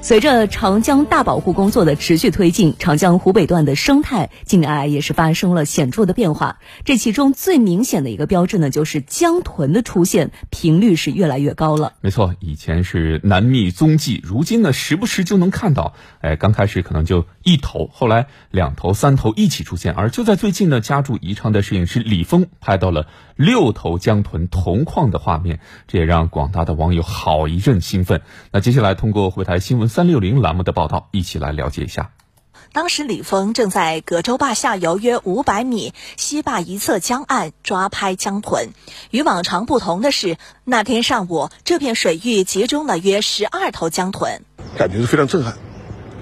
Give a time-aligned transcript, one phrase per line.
[0.00, 6.60] 随着长江大保护工作的持续推进，长江湖北段的生态近年来也是发生了显著的变化。
[6.84, 11.94] 这其中最明显的一个标志呢，就是江豚的出现频率是越来越高了。
[12.00, 15.92] 没错，以前是难觅踪迹，如今呢，时不时就能看到。
[16.20, 19.92] 哎，刚开始可能就一头，后来两头、三头一起出现。
[19.92, 28.22] 而就在最近呢，家住宜昌的摄影师李峰拍到了六头江豚同框的画面，这也让广大的网友好一阵兴奋。
[28.52, 29.87] 那接下来通过汇台新闻。
[29.88, 32.10] 三六零栏目的报道，一起来了解一下。
[32.72, 38.70] 当时李峰正在葛洲坝下游约五百米西坝一侧江岸抓拍江豚。
[39.10, 44.42] 与往常不同的是，那天上午这片水域集中了约十二头江豚，
[44.76, 45.56] 感觉是非常震撼。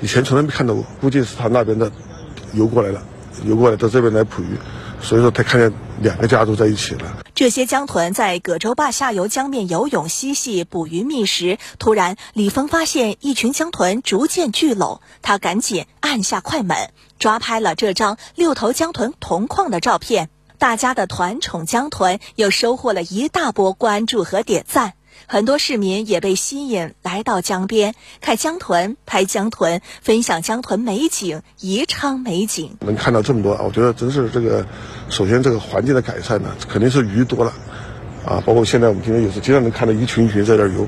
[0.00, 1.92] 以前从来没看到过，估计是他那边的
[2.52, 3.02] 游过来了，
[3.44, 4.58] 游过来到这边来捕鱼。
[5.02, 7.18] 所以说，他看见两个家族在一起了。
[7.34, 11.58] 这些江豚在葛洲坝下游江面游泳嬉戏、捕鱼觅食。
[11.78, 16.76] 突然，李峰发现一群江豚逐渐聚拢，他赶紧按下快门，
[17.18, 20.30] 抓拍了这张六头江豚同框的照片。
[20.58, 24.92] 大家的团宠江豚又收获了一大波关注和点赞。
[25.26, 32.76] 很多市民也被吸引来到江边看江豚、拍江豚、分享江豚美景、宜昌美景。
[32.80, 34.66] 能看到这么多，我觉得真是这个，
[35.08, 37.52] 首先这个环境的改善呢，肯定是鱼多了，
[38.26, 40.86] 啊，包括现在我们今天有时经常能看到一群一群在那儿游，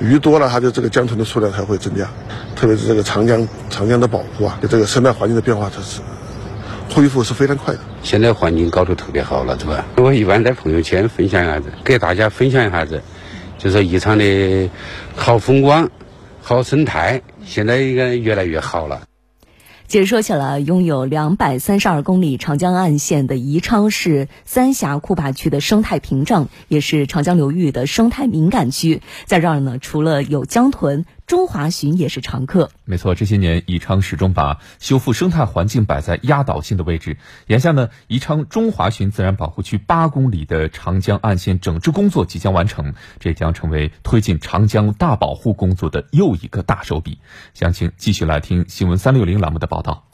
[0.00, 2.08] 鱼多了，它就这个江豚的数量才会增加。
[2.54, 6.00] 特别是这个长江长江的保护啊，这个生态环境的变化，它是
[6.94, 7.80] 恢复是非常快的。
[8.02, 9.84] 现在环境搞得特别好了，是吧？
[9.96, 13.02] 我一般在朋友圈分享一下子，给大家分享一下子。
[13.58, 14.70] 就是宜昌的
[15.14, 15.90] 好风光、
[16.42, 19.02] 好生态，现在应该越来越好了。
[19.88, 29.00] 其实说起来，拥有两百三十二公里长江岸线的宜昌市三峡库坝区的生态屏障，也是长江流域的生态敏感区。
[29.26, 31.04] 在这儿呢，除了有江豚。
[31.26, 32.70] 中华鲟也是常客。
[32.84, 37.18] 没错，这些年宜昌始终把修复生态环境摆在压倒性的位置。
[37.48, 47.18] 眼下呢，宜昌中华鲟自然保护区八公里的长江岸线整治工作即将完成，这将成为推进长江大保护工作的又一个大手笔。
[47.54, 50.05] 详情继续来听新闻三六零栏目的报道。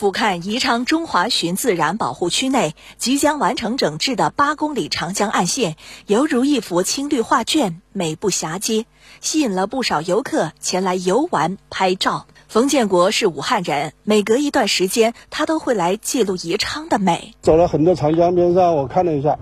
[0.00, 8.86] 俯瞰宜昌中华鲟自然保护区内即将完成整治的八公里长江岸线，犹如一幅青绿画卷，美不暇接，
[9.20, 12.24] 吸引了不少游客前来游玩拍照。
[12.48, 17.34] 冯建国是武汉人，每隔一段时间，他都会来记录宜昌的美。
[17.42, 19.38] 走了很多长江边上，我看了一下，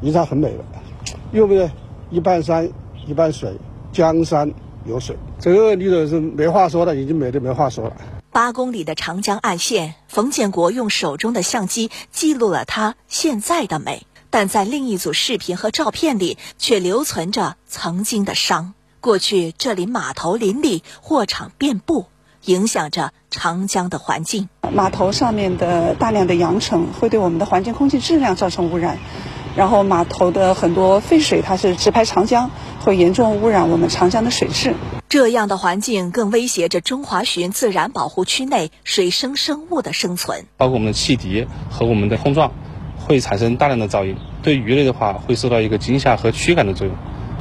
[0.00, 0.64] 宜昌很美的，
[1.32, 1.70] 右边？
[2.10, 2.66] 一半山，
[3.06, 3.54] 一半水，
[3.92, 4.50] 江山
[4.86, 7.96] 有水，这个里头是没话说的，已经美的没话说了。
[8.34, 18.74] 八公里的长江岸线，冯建国用手中的相机记录了它现在的美，但在另一组视频和照片里却留存着曾经的伤。
[19.00, 22.06] 过去这里码头林立，货场遍布，
[22.46, 24.48] 影响着长江的环境。
[24.72, 28.98] 码头上面的大量的扬尘会对我们的环境空气质量造成污染。
[29.54, 32.50] 然后码头的很多废水，它是直排长江，
[32.84, 34.74] 会严重污染我们长江的水质。
[35.08, 40.44] 这样的环境更威胁着中华鲟自然保护区内水生生物的生存。
[40.58, 42.52] 包括我们的汽笛和我们的碰撞，
[42.98, 46.94] 会产生大量的噪音，对鱼类的话会受到一个惊吓和驱赶的作用。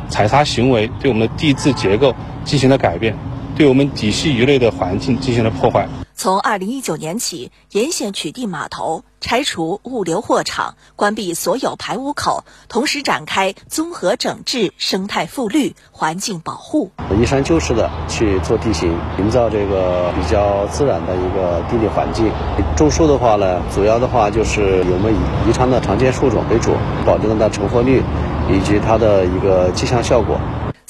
[0.07, 2.15] 采砂行为对我们的地质结构
[2.45, 3.17] 进行了改变，
[3.57, 5.89] 对我们底栖鱼类的环境进行了破坏。
[6.23, 16.91] 从二零一九年起，沿线取缔码头，拆除物流货场，关闭所有排污口，同时展开综合整治、生态复绿、环境保护。
[17.19, 22.31] 依山就势的去做地形，营造这个比较自然的一个地理环境。
[22.77, 26.71] 种树的话呢，主要的话就是我们以宜昌的常见树种为主，
[27.05, 28.01] 保证它的成活率
[28.49, 30.39] 以及它的一个气象效果。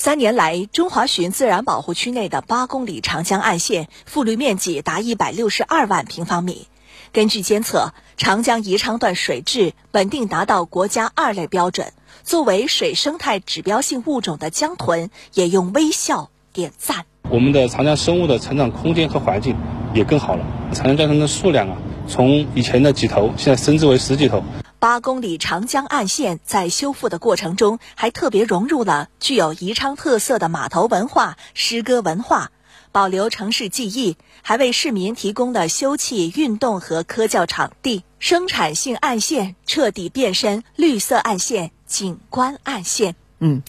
[0.04, 6.68] 三年来，中华鲟自然保护区内的八公里长江岸线复绿面积达一百六十二万平方米。
[7.14, 11.94] 根据监测，长江宜昌段水质稳定达到国家二类标准。
[12.22, 17.06] 作为水生态指标性物种的江豚也用微笑点赞。
[17.30, 19.56] 我们的长江生物的成长空间和环境
[19.94, 20.46] 也更好了。
[20.74, 21.78] 长江江豚的数量啊，
[22.10, 24.44] 从以前的几头，现在升至为十几头。
[24.84, 32.52] 八公里长江岸线在修复的过程中，还特别融入了具有宜昌特色的码头文化、诗歌文化，
[32.92, 38.04] 保留城市记忆，还为市民提供了休憩、运动和科教场地。
[38.20, 43.16] 生产性岸线彻底变身绿色岸线、景观岸线。
[43.40, 43.64] 嗯。